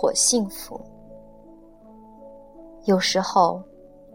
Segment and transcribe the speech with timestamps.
[0.00, 0.80] 火幸福。
[2.84, 3.60] 有时候，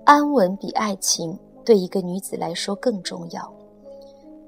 [0.06, 3.54] 安稳比爱情对一个女子来说更重要。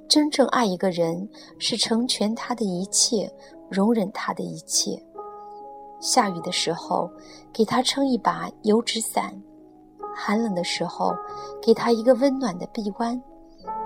[0.07, 1.27] 真正爱一个人，
[1.59, 3.29] 是成全他的一切，
[3.69, 4.97] 容忍他的一切。
[5.99, 7.09] 下雨的时候，
[7.51, 9.29] 给他撑一把油纸伞；
[10.15, 11.13] 寒冷的时候，
[11.61, 13.21] 给他一个温暖的臂弯。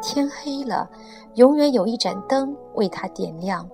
[0.03, 0.87] 天黑了，
[1.33, 3.65] 永远有一盏灯为他点亮；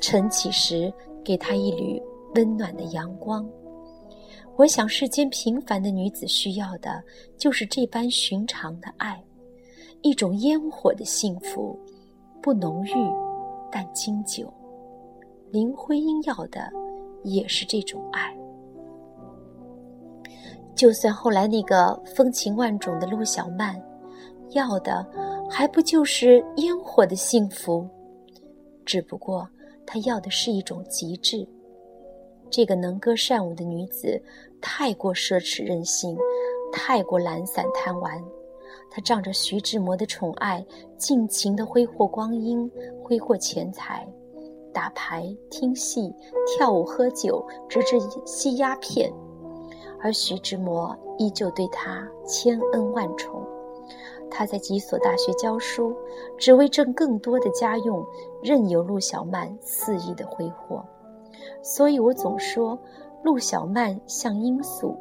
[0.00, 0.92] 晨起时，
[1.24, 2.02] 给他一缕
[2.34, 3.48] 温暖的阳光。
[4.56, 7.02] 我想，世间平凡的女子需要的，
[7.38, 9.22] 就是这般寻常的爱，
[10.02, 11.78] 一种烟火的幸福，
[12.42, 12.92] 不浓郁，
[13.70, 14.52] 但经久。
[15.50, 16.70] 林徽因要的，
[17.24, 18.36] 也是这种爱。
[20.74, 23.80] 就算后来那个风情万种的陆小曼，
[24.50, 25.06] 要的。
[25.50, 27.86] 还不就是烟火的幸福？
[28.86, 29.46] 只不过
[29.84, 31.46] 她要的是一种极致。
[32.52, 34.22] 这个能歌善舞的女子，
[34.60, 36.14] 太过奢侈任性，
[36.70, 38.22] 太过懒散贪玩。
[38.90, 40.62] 她仗着徐志摩的宠爱，
[40.98, 42.70] 尽情的挥霍光阴，
[43.02, 44.06] 挥霍钱财，
[44.70, 46.14] 打牌、听戏、
[46.46, 49.10] 跳舞、喝酒，直至吸鸦片。
[49.98, 53.42] 而徐志摩依旧对她千恩万宠。
[54.30, 55.96] 他在几所大学教书，
[56.38, 58.04] 只为挣更多的家用，
[58.42, 60.84] 任由陆小曼肆意的挥霍。
[61.62, 62.78] 所以我总说，
[63.22, 64.96] 陆小曼像罂粟，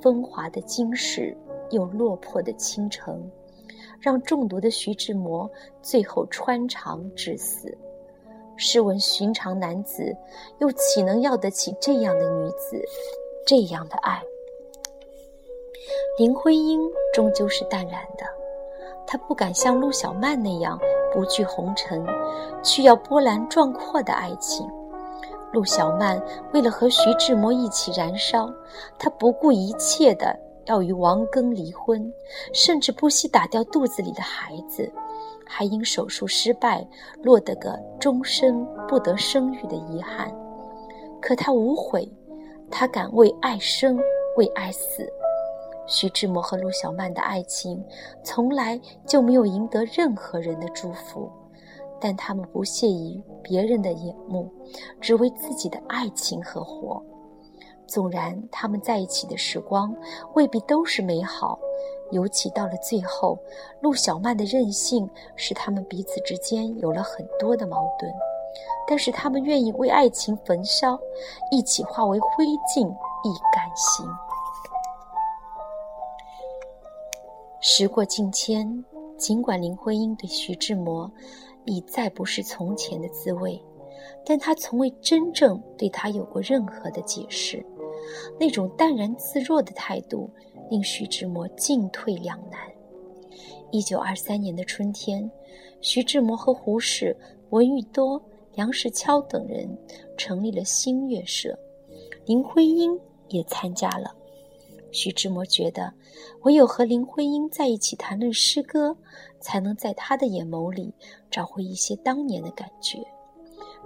[0.00, 1.36] 风华的金石
[1.70, 3.30] 又落魄的倾城，
[4.00, 5.50] 让中毒的徐志摩
[5.82, 7.76] 最后穿肠致死。
[8.58, 10.16] 试问寻常男子，
[10.58, 12.82] 又岂能要得起这样的女子，
[13.46, 14.22] 这样的爱？
[16.18, 16.80] 林徽因
[17.12, 18.24] 终究是淡然的。
[19.06, 20.78] 她不敢像陆小曼那样
[21.12, 22.04] 不惧红尘，
[22.62, 24.66] 去要波澜壮阔的爱情。
[25.56, 28.52] 陆小曼为了和徐志摩一起燃烧，
[28.98, 32.12] 她不顾一切的要与王庚离婚，
[32.52, 34.92] 甚至不惜打掉肚子里的孩子，
[35.46, 36.86] 还因手术失败
[37.22, 40.30] 落得个终身不得生育的遗憾。
[41.22, 42.06] 可她无悔，
[42.70, 43.98] 她敢为爱生，
[44.36, 45.10] 为爱死。
[45.86, 47.82] 徐志摩和陆小曼的爱情
[48.22, 51.30] 从来就没有赢得任何人的祝福，
[52.00, 54.50] 但他们不屑于别人的眼目，
[55.00, 57.02] 只为自己的爱情和活。
[57.86, 59.94] 纵然他们在一起的时光
[60.34, 61.56] 未必都是美好，
[62.10, 63.38] 尤其到了最后，
[63.80, 68.12] 陆小曼的任性使他们彼此之间有了很多的矛盾，
[68.88, 70.98] 但是他们愿意为爱情焚烧，
[71.52, 72.88] 一起化为灰烬，
[73.22, 74.04] 亦甘心。
[77.60, 78.84] 时过境迁，
[79.16, 81.10] 尽管林徽因对徐志摩
[81.66, 83.60] 已再不是从前的滋味，
[84.24, 87.64] 但他从未真正对他有过任何的解释。
[88.38, 90.30] 那种淡然自若的态度，
[90.70, 92.60] 令徐志摩进退两难。
[93.72, 95.28] 一九二三年的春天，
[95.80, 97.16] 徐志摩和胡适、
[97.50, 98.20] 闻彧多、
[98.54, 99.68] 梁实秋等人
[100.16, 101.58] 成立了新月社，
[102.24, 104.14] 林徽因也参加了。
[104.96, 105.92] 徐志摩觉得，
[106.44, 108.96] 唯有和林徽因在一起谈论诗歌，
[109.40, 110.90] 才能在他的眼眸里
[111.30, 113.06] 找回一些当年的感觉。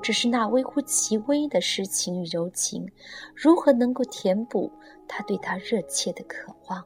[0.01, 2.89] 只是那微乎其微的诗情与柔情，
[3.35, 4.71] 如何能够填补
[5.09, 6.83] 他对她热切的渴望？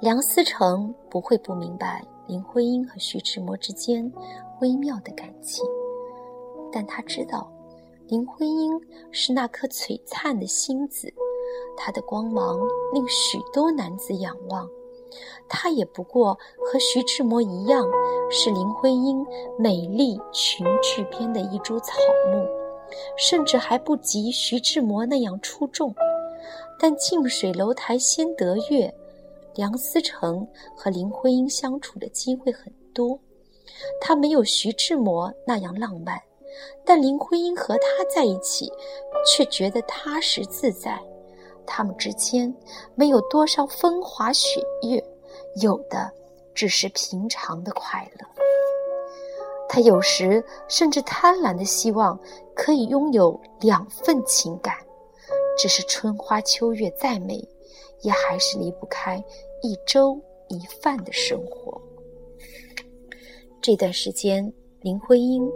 [0.00, 4.10] 梁思成不会不明白林徽因和徐志摩之间
[4.62, 5.62] 微妙的感情，
[6.72, 7.52] 但他知道，
[8.08, 8.72] 林徽因
[9.12, 11.12] 是那颗璀璨的星子。
[11.76, 12.58] 她的光芒
[12.92, 14.68] 令许多男子仰望，
[15.48, 17.88] 她也不过和徐志摩一样，
[18.30, 19.24] 是林徽因
[19.58, 21.94] 美丽裙裾边的一株草
[22.32, 22.46] 木，
[23.16, 25.94] 甚至还不及徐志摩那样出众。
[26.78, 28.94] 但近水楼台先得月，
[29.54, 33.18] 梁思成和林徽因相处的机会很多，
[34.00, 36.20] 他没有徐志摩那样浪漫，
[36.84, 38.70] 但林徽因和他在一起，
[39.26, 41.00] 却觉得踏实自在。
[41.68, 42.52] 他们之间
[42.94, 45.04] 没有多少风花雪月，
[45.60, 46.10] 有的
[46.54, 48.26] 只是平常的快乐。
[49.68, 52.18] 他有时甚至贪婪的希望
[52.54, 54.74] 可以拥有两份情感，
[55.58, 57.46] 只是春花秋月再美，
[58.00, 59.22] 也还是离不开
[59.62, 60.18] 一粥
[60.48, 61.78] 一饭的生活。
[63.60, 64.50] 这段时间，
[64.80, 65.46] 林徽因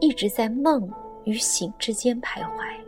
[0.00, 0.90] 一直在梦
[1.24, 2.87] 与醒之间徘徊。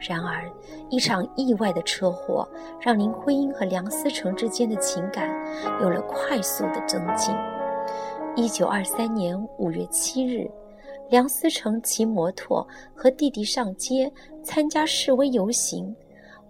[0.00, 0.50] 然而，
[0.88, 2.48] 一场意外的车祸
[2.80, 5.30] 让林徽因和梁思成之间的情感
[5.82, 7.34] 有了快速的增进。
[8.34, 10.50] 一九二三年五月七日，
[11.10, 14.10] 梁思成骑摩托和弟弟上街
[14.42, 15.94] 参加示威游行，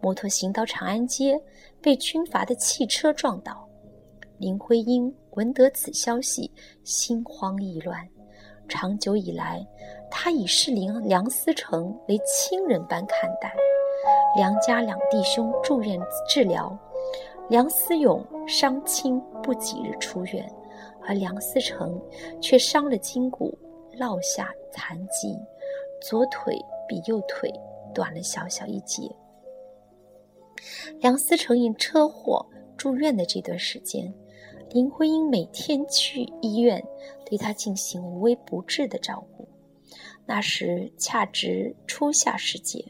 [0.01, 1.41] 摩托行到长安街，
[1.81, 3.67] 被军阀的汽车撞倒。
[4.39, 6.51] 林徽因闻得此消息，
[6.85, 8.07] 心慌意乱。
[8.69, 9.67] 长久以来，
[10.11, 13.55] 他以视梁梁思成为亲人般看待。
[14.37, 15.99] 梁家两弟兄住院
[16.29, 16.77] 治疗，
[17.49, 20.53] 梁思永伤轻不几日出院，
[21.07, 22.01] 而梁思成
[22.41, 23.57] 却伤了筋骨，
[23.99, 25.37] 落下残疾，
[26.01, 26.57] 左腿
[26.89, 27.53] 比右腿
[27.95, 29.03] 短了小小一截。
[30.99, 32.45] 梁思成因车祸
[32.77, 34.13] 住院的这段时间，
[34.71, 36.83] 林徽因每天去医院。
[37.27, 39.47] 对他进行无微不至的照顾。
[40.27, 42.85] 那时恰值初夏时节，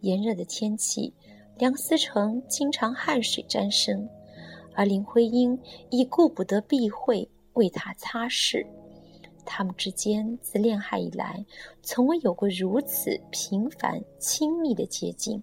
[0.00, 1.12] 炎热的天气，
[1.56, 4.08] 梁思成经常汗水沾身，
[4.74, 5.58] 而林徽因
[5.90, 8.66] 亦顾不得避讳为他擦拭。
[9.44, 11.44] 他们之间自恋爱以来，
[11.82, 15.42] 从未有过如此频繁亲密的接近。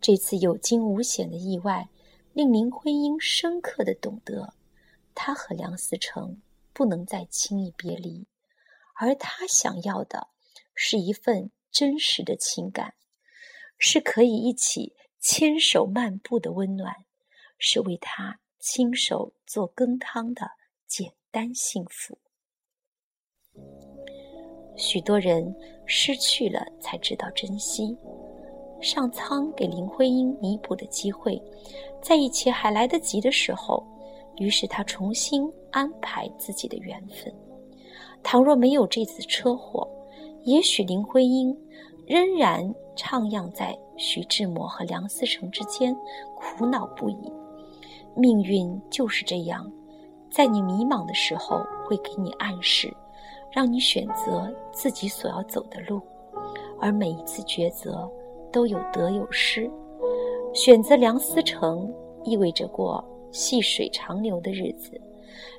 [0.00, 1.88] 这次有惊无险的意外，
[2.32, 4.52] 令林徽因深刻的懂得，
[5.14, 6.40] 他和梁思成。
[6.76, 8.26] 不能再轻易别离，
[8.96, 10.26] 而他想要的
[10.74, 12.94] 是一份真实的情感，
[13.78, 16.94] 是可以一起牵手漫步的温暖，
[17.58, 20.42] 是为他亲手做羹汤的
[20.86, 22.18] 简单幸福。
[24.76, 25.54] 许多人
[25.86, 27.96] 失去了才知道珍惜，
[28.82, 31.40] 上苍给林徽因弥补的机会，
[32.02, 33.86] 在一切还来得及的时候。
[34.38, 37.32] 于是他重新安排自己的缘分。
[38.20, 39.88] 倘若没有这次车祸，
[40.44, 41.56] 也许林徽因
[42.06, 42.62] 仍然
[42.96, 45.96] 徜徉在徐志摩和梁思成之间，
[46.36, 47.32] 苦恼不已。
[48.16, 49.70] 命运就是这样，
[50.30, 52.94] 在你迷茫的时候会给你暗示，
[53.50, 56.00] 让你选择自己所要走的路，
[56.80, 58.08] 而每一次抉择
[58.52, 59.70] 都有得有失。
[60.52, 61.92] 选择梁思成
[62.24, 63.04] 意味着过。
[63.32, 64.92] 细水长流的日子，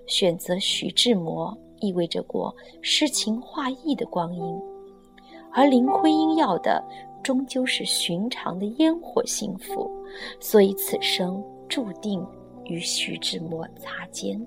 [0.08, 4.58] 选择徐志摩意味着过诗情画意的光阴，
[5.56, 6.84] 而林徽因要的
[7.24, 9.90] 终究是寻常的烟火幸福，
[10.38, 12.24] 所以此生注定
[12.66, 14.46] 与徐志摩擦肩。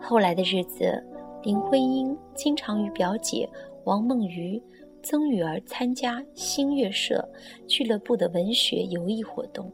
[0.00, 1.04] 后来的日子，
[1.42, 3.46] 林徽因经常与表姐
[3.84, 4.60] 王梦瑜、
[5.02, 7.22] 曾雨儿参加新月社
[7.68, 9.70] 俱乐部的文学游艺活动。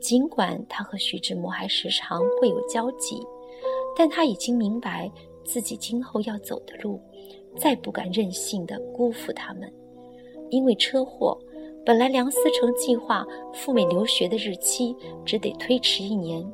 [0.00, 3.22] 尽管他和徐志摩还时常会有交集，
[3.96, 5.10] 但他已经明白
[5.44, 7.00] 自己今后要走的路，
[7.56, 9.72] 再不敢任性的辜负他们。
[10.50, 11.38] 因为车祸，
[11.84, 16.44] 本来梁思成计划赴美留学的日期只得推迟一年。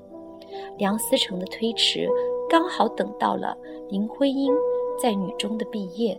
[0.79, 2.09] 梁思成的推迟，
[2.49, 3.57] 刚好等到了
[3.89, 4.53] 林徽因
[5.01, 6.19] 在女中的毕业，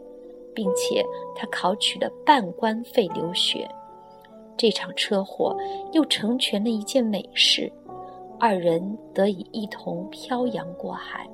[0.54, 1.04] 并且
[1.36, 3.68] 他考取了半官费留学。
[4.56, 5.56] 这场车祸
[5.92, 7.72] 又成全了一件美事，
[8.40, 11.30] 二人得以一同漂洋过海，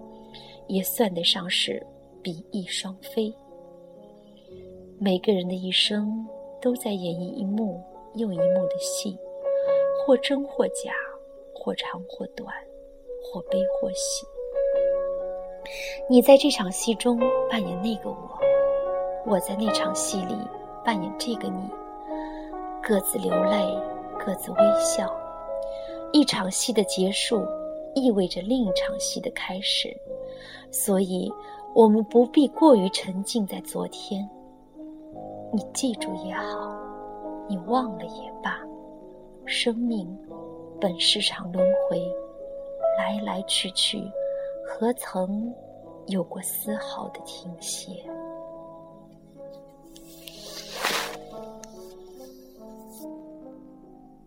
[0.67, 1.85] 也算得上是
[2.23, 3.31] 比翼双飞。
[4.97, 6.25] 每个人的一生
[6.61, 7.83] 都在演绎一幕
[8.15, 9.17] 又一幕的戏，
[9.99, 10.93] 或真或假，
[11.53, 12.47] 或长或短，
[13.21, 14.25] 或悲或喜。
[16.09, 18.39] 你在这场戏中扮演那个我，
[19.25, 20.35] 我在那场戏里
[20.85, 21.61] 扮演这个你。
[22.81, 23.77] 各自流泪，
[24.17, 25.13] 各自微笑。
[26.11, 27.45] 一场戏的结束，
[27.95, 29.95] 意味着另一场戏的开始。
[30.69, 31.31] 所以，
[31.75, 34.29] 我们不必过于沉浸在昨天。
[35.51, 36.77] 你记住也好，
[37.49, 38.59] 你忘了也罢，
[39.45, 40.07] 生命
[40.79, 41.99] 本是场轮回，
[42.97, 43.99] 来来去去，
[44.67, 45.51] 何曾
[46.07, 47.91] 有过丝毫的停歇？